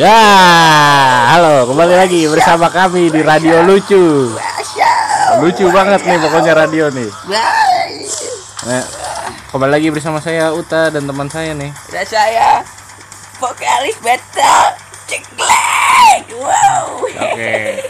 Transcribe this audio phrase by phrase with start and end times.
[0.00, 0.24] Ya,
[1.36, 4.32] halo, kembali lagi bersama kami di Radio Lucu.
[5.44, 7.12] Lucu banget nih pokoknya radio nih.
[8.64, 8.84] Nah,
[9.52, 11.76] kembali lagi bersama saya Uta dan teman saya nih.
[11.92, 12.64] Dan saya
[13.36, 16.24] vokalis metal ceklek.
[16.40, 17.04] Wow.
[17.04, 17.84] Oke.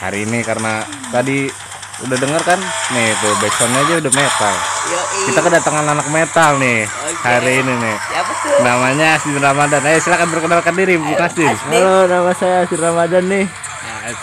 [0.00, 1.52] Hari ini karena tadi
[1.96, 2.60] udah denger kan
[2.92, 4.54] nih tuh backsoundnya aja udah metal.
[4.92, 5.20] Yoi.
[5.32, 6.84] Kita kedatangan anak metal nih
[7.24, 7.96] hari ini nih.
[7.96, 8.58] Siapa tuh?
[8.60, 9.80] Namanya Asdin Ramadan.
[9.80, 11.56] Ayo silakan perkenalkan diri, Bu Asdin.
[11.56, 13.48] Halo, nama saya Asir Ramadan nih.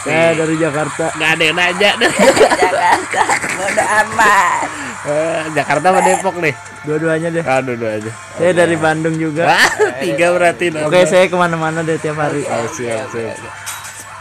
[0.06, 1.12] Saya dari Jakarta.
[1.18, 2.12] Gak ada yang nanya dah.
[2.62, 3.22] Jakarta.
[3.58, 4.66] Bodo amat.
[5.04, 6.54] Eh, Jakarta apa Depok nih?
[6.88, 7.44] Dua-duanya deh.
[7.44, 8.12] Aduh, dua aja.
[8.38, 9.50] Saya dari Bandung juga.
[9.50, 10.72] Wah, tiga berarti.
[10.78, 12.46] Oke, saya ke mana-mana deh tiap hari.
[12.48, 13.36] Oh, siap, siap.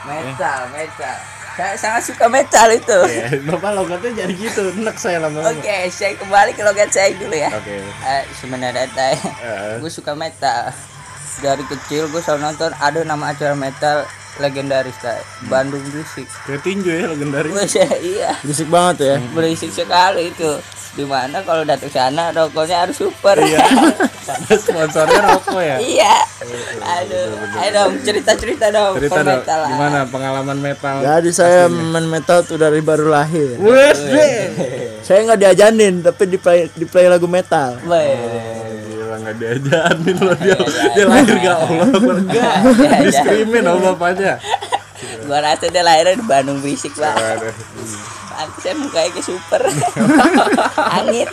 [0.02, 1.41] Metal, metal.
[1.52, 2.98] Saya sangat suka metal itu.
[3.12, 5.52] Ya, Bapak logatnya jadi gitu, enak saya lama-lama.
[5.52, 7.52] Oke, saya kembali ke logat saya dulu ya.
[7.52, 7.76] Oke.
[7.84, 9.14] Eh, sebenarnya saya
[9.44, 10.72] Eh, gue suka metal.
[11.44, 16.24] Dari kecil gue selalu nonton ada nama acara metal legendaris kayak Bandung Berisik.
[16.44, 17.52] Kayak tinju ya legendaris.
[17.52, 18.32] Wes, iya.
[18.40, 19.16] Berisik banget ya.
[19.30, 20.50] berisik sekali itu
[20.92, 23.64] di mana kalau datang sana rokoknya harus super Iya.
[24.22, 25.76] Ada sponsornya rokok ya.
[25.78, 26.14] iya
[26.78, 29.68] aduh ayo dong cerita cerita dong Cerita dong, permetalan.
[29.68, 30.96] gimana pengalaman metal?
[31.00, 33.56] Jadi saya main metal tuh dari baru lahir.
[33.58, 34.36] Wes deh.
[35.02, 37.80] Saya nggak diajanin, tapi di play, di play lagu metal.
[39.22, 39.30] Weh.
[39.30, 40.58] Gila nggak diajarin loh dia.
[40.94, 42.54] Dia lahir gak Allah enggak.
[43.06, 44.34] Diskrimin sama bapaknya.
[45.22, 47.14] gua rasa dia lahirnya di Bandung berisik pak.
[48.32, 49.62] Nanti saya mukanya kayak super
[50.98, 51.30] angit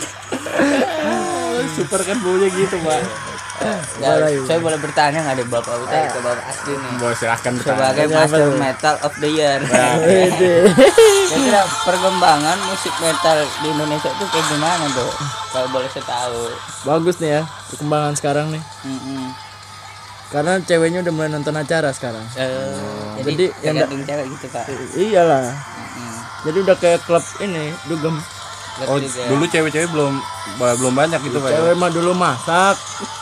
[1.70, 3.29] Super kan baunya gitu, Pak.
[4.00, 4.10] Ya,
[4.48, 8.48] saya boleh bertanya nggak ada bapak udah ke bapak asli nih Bos silahkan sebagai master
[8.56, 9.60] metal of the year
[10.00, 10.54] Wede.
[11.30, 15.10] Kira-kira perkembangan musik metal di Indonesia itu kayak gimana tuh?
[15.50, 16.40] Kalau boleh saya tahu.
[16.88, 18.62] Bagus nih ya perkembangan sekarang nih.
[18.88, 19.30] Mm-mm.
[20.30, 22.22] Karena ceweknya udah mulai nonton acara sekarang.
[22.38, 24.64] Eh, Jadi jadi yang cewek gitu pak.
[24.94, 25.42] Iyalah.
[25.50, 26.14] Mm-mm.
[26.48, 28.16] Jadi udah kayak klub ini, dugem.
[28.82, 30.12] Oh, dulu cewek-cewek belum
[30.56, 31.48] belum banyak gitu, Pak.
[31.48, 31.56] ya?
[31.58, 32.76] Cewek mah dulu masak,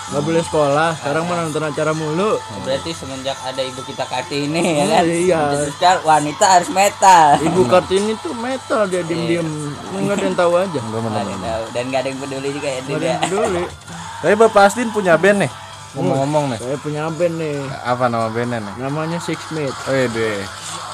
[0.09, 0.91] nggak boleh sekolah.
[0.95, 2.39] Sekarang mah nonton acara mulu.
[2.63, 5.03] Berarti semenjak ada ibu kita Kartini ya kan?
[5.05, 5.41] Iya.
[5.53, 7.27] Terus sekarang wanita harus metal.
[7.41, 9.49] Ibu Kartini tuh metal dia diem-diem,
[9.91, 10.79] nggak ada yang tahu aja.
[10.79, 11.65] Enggak Nggak ada yang tahu.
[11.71, 13.09] Dan gak ada yang peduli juga ya Nggak ada dia.
[13.09, 13.63] yang peduli.
[14.19, 15.53] Tapi Bapak Asdin punya band nih.
[15.89, 16.59] Ngomong-ngomong nih.
[16.61, 18.75] Saya punya band nih, Apa nama bandnya nih?
[18.77, 19.73] namanya Six Mate.
[19.89, 20.39] Oh, deh.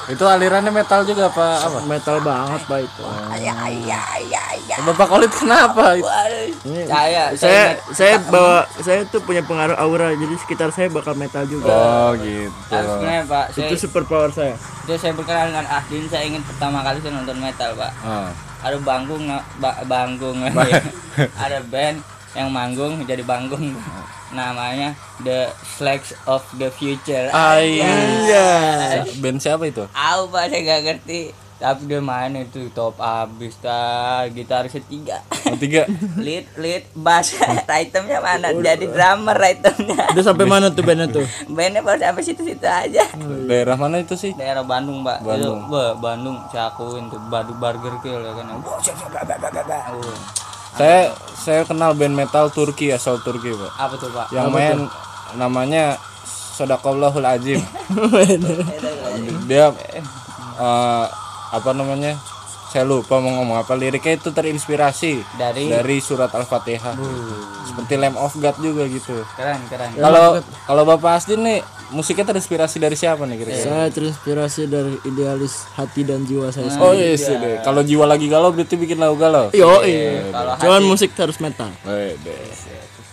[0.05, 1.77] Itu alirannya metal juga apa apa?
[1.83, 3.01] Metal banget pak itu.
[3.35, 4.77] Ya ya ya ya.
[4.83, 5.97] Bapak Kolit kenapa?
[5.97, 11.41] Ini Saya saya saya bawa saya tuh punya pengaruh aura jadi sekitar saya bakal metal
[11.45, 11.67] juga.
[11.67, 12.53] Oh, gitu.
[12.69, 13.45] Harusnya pak.
[13.51, 14.53] Saya, Itu super power saya.
[14.85, 16.05] itu saya berkenalan dengan Ahdin.
[16.05, 17.91] Saya ingin pertama kali saya nonton metal pak.
[18.01, 18.29] Oh.
[18.61, 19.29] ada banggung
[19.61, 20.41] ba- banggung
[21.45, 22.01] ada band
[22.33, 23.77] yang manggung jadi banggung
[24.35, 29.07] namanya The Slacks of the Future Iya.
[29.17, 29.87] Band siapa itu?
[29.87, 33.79] Aku saya gak ngerti tapi dia main itu top abis ta
[34.27, 35.87] gitarisnya tiga Oh, tiga.
[36.19, 37.31] lead lead bass
[37.79, 41.23] itemnya mana jadi drummer itemnya Udah sampai mana tuh bandnya tuh?
[41.47, 43.07] bandnya baru sampai situ situ aja
[43.47, 44.35] Daerah mana itu sih?
[44.35, 45.63] daerah Bandung mbak Bandung.
[45.63, 48.45] itu Bandung saya akuin tuh Badu Burger Kill ya kan.
[48.51, 48.59] Oh.
[50.75, 53.71] Saya saya kenal band metal Turki asal Turki, Pak.
[53.79, 54.77] apa tuh pak Yang main
[55.39, 55.95] namanya
[56.55, 57.59] Sadaqallahul Azim.
[59.49, 59.71] Dia
[60.59, 61.05] eh,
[61.51, 62.15] apa namanya?
[62.71, 66.95] Saya lupa mau ngomong apa liriknya itu terinspirasi dari dari surat Al-Fatihah.
[67.71, 69.15] Seperti Lamb of God juga gitu.
[69.39, 71.59] keren keren Kalau kalau Bapak Asdin nih
[71.89, 73.61] musiknya terinspirasi dari siapa nih kira-kira?
[73.61, 76.81] Saya terinspirasi dari idealis hati dan jiwa saya sendiri.
[76.81, 77.61] Oh iya sih deh.
[77.61, 79.49] Kalau jiwa lagi galau berarti bikin lagu galau.
[79.51, 80.29] Yo, iya.
[80.29, 81.69] kalau Cuman musik harus metal.
[81.83, 82.37] Eh, deh.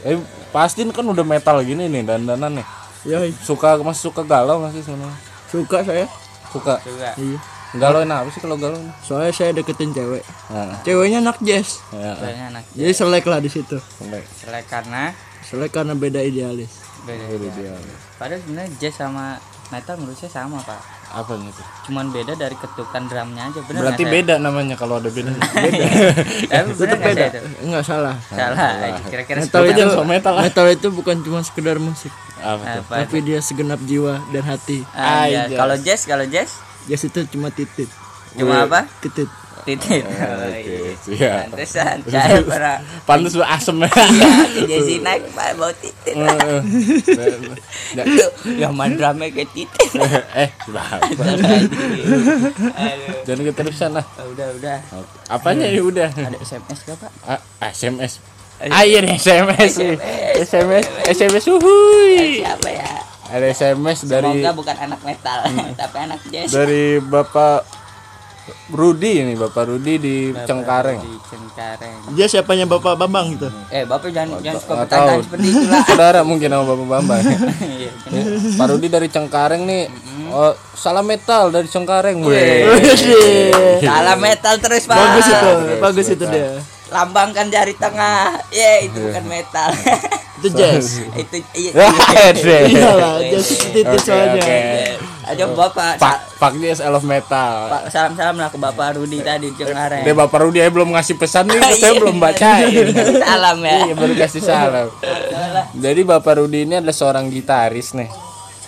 [0.04, 2.66] Eh, Pastin kan udah metal gini nih dandanan nih.
[3.02, 5.16] Yo, Suka masih suka galau masih sebenarnya?
[5.48, 6.06] suka saya.
[6.48, 6.80] Suka.
[6.80, 7.38] juga Iya.
[7.72, 8.76] Galauin apa sih kalau galau?
[9.00, 10.20] Soalnya saya deketin cewek.
[10.52, 11.80] Nah, Ceweknya anak jazz.
[11.88, 13.80] ya, Kayaknya anak Jadi selek lah di situ.
[13.96, 16.68] sampai selek karena Selek karena beda idealis.
[17.02, 17.72] Beda dia.
[18.14, 19.36] padahal sebenarnya jazz sama
[19.68, 20.78] metal menurut saya sama pak
[21.10, 21.48] Apa nih?
[21.48, 21.66] tuh?
[21.84, 25.28] cuman beda dari ketukan drumnya aja bener Berarti beda namanya kalau ada beda.
[25.42, 25.84] saya?
[26.48, 26.96] tapi bener
[27.28, 28.16] itu Enggak salah.
[28.26, 30.42] salah kira-kira Metal itu so metal lah.
[30.42, 34.84] metal itu bukan cuma sekedar musik, Apa tapi dia segenap jiwa dan hati.
[34.90, 35.42] Ah, Ah, iya.
[35.52, 37.86] kalau jazz kalau jazz Jazz itu cuma titit.
[38.32, 39.28] cuma apa Titit.
[39.62, 41.48] Titit Oke, siap.
[41.48, 43.88] pantesan saya pernah Pantes lu asem ya.
[43.88, 49.90] iya jazzy naik pak bau titit Eh, Tuh, yang drumnya kayak titit
[50.34, 50.50] eh,
[53.22, 54.04] jangan keterusan lah.
[54.16, 54.78] Oh, udah udah
[55.28, 56.10] Apanya ini udah?
[56.10, 58.18] ada SMS gak pak Ah, SMS.
[58.62, 59.74] Ah iya nih SMS.
[60.40, 62.38] SMS SMS uhuy.
[62.38, 62.90] siapa ya
[63.26, 65.38] ada SMS dari Semoga bukan anak metal,
[65.72, 66.52] tapi anak jazz.
[66.52, 67.64] dari Bapak
[68.74, 70.98] Rudi ini Bapak Rudi di Cengkareng.
[70.98, 71.94] Di Cengkareng.
[72.18, 73.46] Dia siapanya Bapak Bambang gitu.
[73.70, 75.22] Eh, Bapak jangan jangan suka tahu.
[75.22, 75.82] seperti itu lah.
[75.88, 77.22] Saudara mungkin sama Bapak Bambang.
[77.62, 78.58] Iya, bener.
[78.58, 79.82] Pak Rudi dari Cengkareng nih.
[80.34, 82.18] Oh, salam metal dari Cengkareng.
[82.26, 82.66] Weh.
[83.78, 84.96] Salam metal terus, Pak.
[84.98, 86.58] Bagus itu, bagus itu dia.
[86.90, 88.42] Lambangkan jari tengah.
[88.50, 89.70] Ya, itu bukan metal.
[90.42, 90.98] Itu jazz.
[91.22, 91.70] itu iya.
[92.66, 94.42] Iyalah, jazz itu Oke, soalnya.
[95.22, 97.70] Aja Bapak Pak Pak Dias I love metal.
[97.70, 100.02] Pak salam-salam lah ke Bapak Rudi tadi di Cengkareng.
[100.02, 101.74] Dia Bapak Rudi aja belum ngasih pesan nih, Iya.
[101.78, 102.86] saya belum bacain.
[103.16, 103.76] Salam ya.
[103.86, 104.88] Iya, baru kasih salam.
[105.72, 108.10] Jadi Bapak Rudi ini adalah seorang gitaris nih.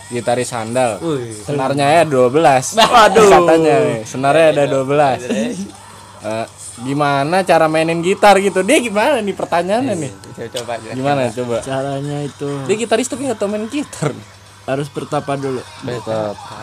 [0.07, 1.03] Gitaris handal.
[1.43, 2.31] Senarnya ya 12.
[2.79, 3.27] Waduh.
[3.27, 5.75] Katanya nih, senarnya ada 12.
[6.25, 6.47] Eh,
[6.81, 8.63] gimana cara mainin gitar gitu?
[8.63, 10.13] Dia gimana nih pertanyaannya nih?
[10.55, 10.93] Coba coba.
[10.93, 11.57] Gimana coba?
[11.61, 14.15] Caranya itu Dia gitaris tapi nggak tahu main gitar.
[14.65, 16.57] Harus bertapa dulu Betapa.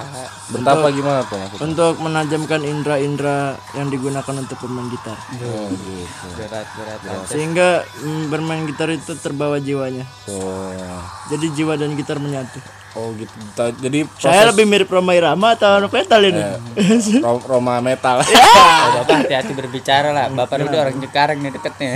[0.49, 1.61] Betapa gimana tuh maksudnya?
[1.69, 5.17] untuk menajamkan indera-indera yang digunakan untuk bermain gitar.
[5.45, 6.25] Oh, gitu.
[6.35, 6.99] Berat berat.
[7.05, 7.25] berat.
[7.29, 10.03] Sehingga mm, bermain gitar itu terbawa jiwanya.
[10.25, 10.73] Tuh.
[11.29, 12.59] Jadi jiwa dan gitar menyatu.
[12.91, 13.31] Oh gitu.
[13.55, 16.43] Jadi Saya lebih mirip Roma Irama atau anak metal ini?
[17.23, 18.19] Ro- Roma metal.
[18.19, 20.27] Oh, Bapak hati-hati berbicara lah.
[20.27, 21.91] Bapak Rudi orang Cengkareng nih deket nih.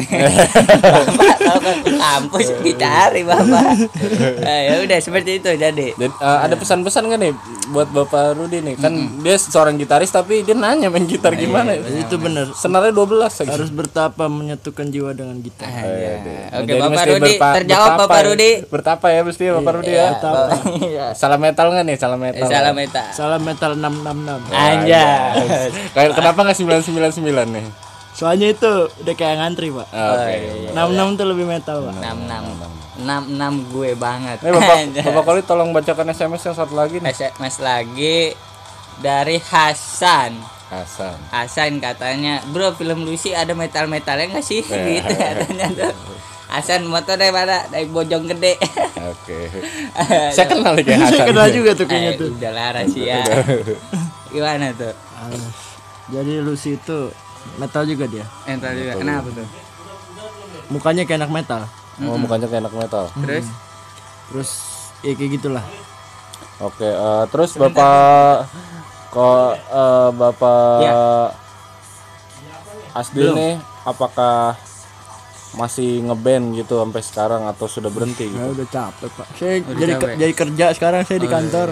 [0.96, 3.76] Bapak kalau ke kampus dicari Bapak.
[4.40, 5.88] Eh, ya udah seperti itu jadi.
[5.92, 7.36] Jadi eh, ada pesan-pesan kan nih
[7.76, 8.80] buat Bapak Rudi nih?
[8.80, 11.76] Kan dia seorang gitaris tapi dia nanya main gitar gimana?
[11.76, 12.56] itu benar.
[12.56, 13.52] Senarnya 12 lagi.
[13.52, 15.68] Harus bertapa menyatukan jiwa dengan gitar.
[15.68, 16.56] Iya.
[16.56, 18.28] Oke Jadi Bapak Rudi terjawab bertapa Bapak ya.
[18.32, 18.52] Rudi.
[18.72, 20.10] Bertapa ya mesti Bapak Rudi ya.
[20.86, 21.08] Iya.
[21.18, 21.98] Salam metal nggak nih?
[21.98, 22.48] Salam metal.
[22.48, 23.04] Salam Eta.
[23.12, 24.54] Salam metal 666.
[24.54, 25.68] Anjay.
[25.92, 27.66] Kayak kenapa nggak 999 nih?
[28.16, 28.72] Soalnya itu
[29.04, 29.88] udah kayak ngantri, Pak.
[29.92, 30.36] Oke.
[30.72, 31.94] 66 tuh lebih metal, Pak.
[32.00, 32.44] enam enam
[32.96, 34.40] enam enam gue banget.
[34.40, 34.76] Nih Bapak
[35.12, 37.12] Bapak Koli tolong bacakan SMS yang satu lagi nih.
[37.12, 38.32] SMS lagi
[39.04, 40.40] dari Hasan.
[40.72, 41.18] Hasan.
[41.30, 44.64] Hasan katanya, bro film Lucy ada metal metalnya nggak sih?
[44.88, 45.94] gitu katanya tuh.
[46.56, 47.68] Hasan motor dari mana?
[47.68, 48.56] Dari Bojong Gede.
[49.06, 49.52] Oke.
[50.36, 51.12] Saya kenal kayak Hasan.
[51.14, 52.30] Saya kenal juga tuh kayaknya Eh, tuh.
[52.32, 53.20] udah lah rahasia.
[54.32, 54.94] Gimana tuh?
[56.08, 57.12] Jadi Lucy itu
[57.56, 58.24] metal juga dia.
[58.46, 58.96] Entar juga.
[58.96, 59.48] Kenapa tuh?
[60.68, 61.62] Mukanya kayak anak metal.
[62.02, 63.04] Oh, mukanya kayak anak metal.
[63.18, 63.46] Terus?
[64.28, 64.50] Terus
[65.02, 65.66] ya kayak gitulah.
[66.58, 68.48] Oke, eh, terus Bapak
[69.12, 70.96] kok eh, Bapak Ya.
[72.94, 73.54] Asdi nih
[73.84, 74.56] apakah
[75.56, 78.38] masih ngeband gitu sampai sekarang atau sudah berhenti gitu?
[78.38, 79.28] Ya udah capek, Pak.
[79.34, 80.16] Saya Udah jadi capek.
[80.16, 81.68] jadi kerja sekarang saya di kantor.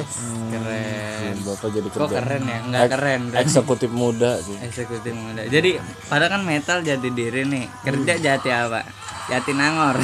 [0.50, 1.36] Keren.
[1.44, 2.16] Bapak jadi Kok kerja.
[2.16, 2.58] keren ya?
[2.62, 3.22] Enggak keren.
[3.28, 3.44] berarti.
[3.44, 4.56] Eksekutif muda sih.
[4.60, 5.42] Eksekutif muda.
[5.46, 5.72] Jadi
[6.08, 7.66] padahal kan metal jati diri nih.
[7.84, 8.82] Kerja jati apa?
[9.24, 9.98] Jati nangor.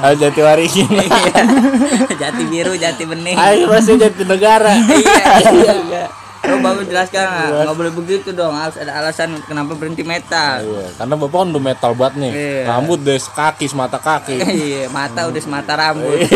[0.00, 0.88] Ayo jati waringin.
[0.90, 1.42] Iya.
[2.22, 3.36] jati biru, jati bening.
[3.36, 4.72] Ayo masih jati negara.
[5.00, 6.04] iya, iya, iya.
[6.44, 7.72] Lo bapak jelaskan nggak?
[7.72, 8.52] Boleh begitu dong.
[8.52, 10.60] Harus ada alasan kenapa berhenti metal.
[10.60, 12.32] Iya, karena Bapak kan udah metal banget nih.
[12.32, 12.62] Iya.
[12.68, 14.36] Rambut deh kaki semata kaki.
[14.64, 16.20] Iya, mata udah semata rambut.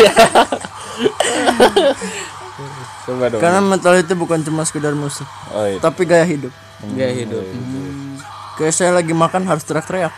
[3.06, 3.40] Coba dong.
[3.40, 5.80] Karena metal itu bukan cuma sekedar musik, Oh, iya.
[5.80, 6.52] tapi gaya hidup.
[6.92, 7.40] Gaya hidup.
[7.40, 8.20] Hmm.
[8.60, 10.12] Kayak saya lagi makan harus teriak-teriak.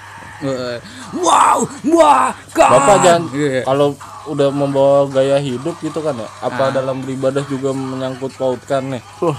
[1.21, 3.61] Wow, wah, Bapak jangan Iya.
[3.63, 3.93] kalau
[4.25, 6.29] udah membawa gaya hidup gitu kan ya.
[6.41, 9.03] Apa dalam beribadah juga menyangkut pautkan nih?
[9.21, 9.37] Wah,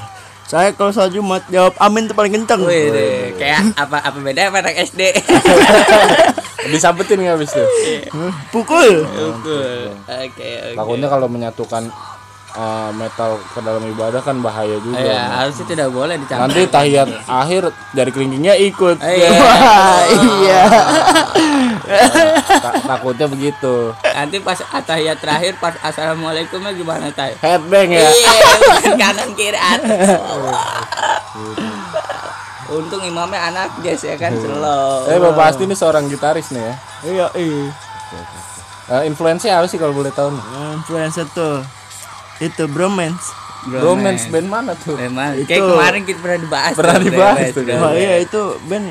[0.48, 2.62] saya kalau sholat Jumat jawab amin itu paling kenceng.
[2.66, 3.36] Wih, deh.
[3.40, 5.02] kayak apa apa beda sama anak SD?
[6.72, 7.66] Disampetin nggak habis itu?
[8.54, 9.06] Pukul.
[9.08, 10.50] Oke, oke.
[10.78, 11.90] Takutnya kalau menyatukan
[12.56, 15.00] uh, metal ke dalam ibadah kan bahaya juga.
[15.00, 16.48] Ya, harusnya tidak boleh dicampur.
[16.48, 18.98] Nanti tahiyat akhir jari kelingkingnya ikut.
[19.12, 19.30] Iya.
[19.38, 20.62] Wah, iya.
[22.64, 23.92] Ta- takutnya begitu.
[24.02, 27.36] Nanti pas atahiyat terakhir pas assalamualaikumnya gimana tay?
[27.44, 28.08] Headbang ya.
[28.08, 29.92] Iya, kanan kiri atas.
[32.72, 35.04] Untung imamnya anak jazz ya kan slow.
[35.12, 36.74] Eh Bapak Asti ini seorang gitaris nih ya.
[37.04, 37.68] Iya, iya.
[38.92, 40.44] Uh, influence apa sih kalau boleh tahu nih?
[40.80, 41.60] Influencer tuh
[42.42, 43.30] itu bromance.
[43.70, 44.98] Romance band mana tuh?
[44.98, 46.74] Memang Itu- kayak kemarin kita pernah dibahas.
[46.74, 47.76] Pernah tuh, dibahas bromance, tuh, kan?
[47.78, 48.02] Bromance.
[48.02, 48.86] iya itu band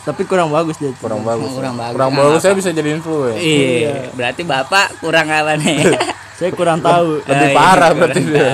[0.00, 0.92] tapi kurang bagus dia.
[0.96, 1.52] Kurang bagus.
[1.52, 1.96] Kurang bagus.
[1.96, 3.40] Kurang bagus saya bisa jadi influence.
[3.40, 5.76] Iya, berarti bapak kurang apa nih?
[6.40, 7.20] Saya kurang tahu.
[7.20, 8.50] Lebih parah kurang berarti dia.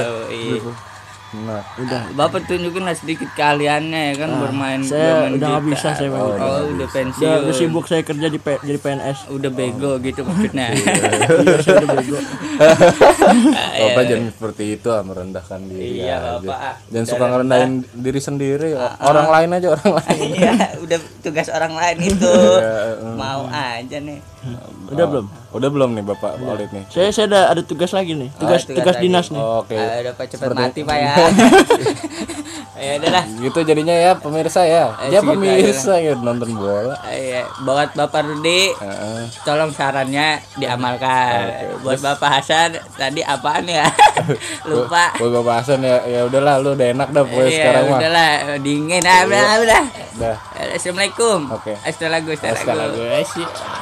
[1.38, 1.44] Iya.
[1.46, 2.00] Nah, Udah.
[2.12, 5.68] Bapak tunjukin lah sedikit keahliannya ya kan bermain Ah, Saya bermain udah nggak gitar.
[5.68, 6.40] bisa saya main Oh, gitar.
[6.40, 7.38] udah Udah, pensiun.
[7.42, 9.18] udah sibuk saya kerja di P- jadi PNS.
[9.28, 10.66] Udah bego gitu maksudnya.
[11.36, 12.18] Iya, saya udah bego.
[13.76, 16.30] Bapak jangan seperti itu ah, merendahkan diri Iya, aja.
[16.40, 16.74] Bapak, ah.
[16.88, 18.70] Jangan suka ngerendahin diri sendiri.
[18.98, 20.18] orang lain aja orang lain.
[20.32, 22.30] Iya, udah tugas orang lain itu.
[22.30, 24.18] Iya, Mau aja nih.
[24.86, 25.26] Udah belum?
[25.50, 26.84] Udah belum nih Bapak Walid nih?
[26.86, 28.30] Saya saya ada ada tugas lagi nih.
[28.32, 29.04] Tugas tugas tugas lagi.
[29.04, 29.42] dinas nih.
[29.42, 29.74] Oke.
[29.74, 31.12] Ayo, udah Pak cepet mati Pak ya.
[32.76, 33.24] ya udah lah.
[33.26, 34.92] Gitu jadinya ya pemirsa ya.
[35.00, 36.94] Eh, Ya segitu pemirsa ya nonton bola.
[37.06, 39.20] Iya, buat Bapak Rudi, Heeh.
[39.42, 41.80] tolong sarannya diamalkan.
[41.80, 43.88] Buat Bapak Hasan, tadi apaan ya?
[44.68, 45.16] Lupa.
[45.16, 47.98] Buat Bapak Hasan ya ya udahlah lu udah enak dah pokoknya Iya, sekarang mah.
[47.98, 48.30] udahlah,
[48.60, 49.84] dingin ah, udah, udah.
[50.76, 51.38] Assalamualaikum.
[51.52, 51.72] Oke.
[51.80, 53.20] Astagfirullah, astagfirullah.
[53.20, 53.75] Astagfirullah.